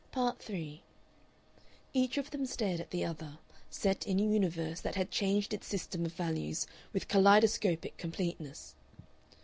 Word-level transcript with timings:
Part 0.11 0.39
3 0.41 0.81
Each 1.93 2.17
of 2.17 2.31
them 2.31 2.47
stared 2.47 2.79
at 2.79 2.89
the 2.89 3.05
other, 3.05 3.37
set 3.69 4.07
in 4.07 4.19
a 4.19 4.23
universe 4.23 4.81
that 4.81 4.95
had 4.95 5.11
changed 5.11 5.53
its 5.53 5.67
system 5.67 6.07
of 6.07 6.13
values 6.13 6.65
with 6.91 7.07
kaleidoscopic 7.07 7.97
completeness. 7.97 8.73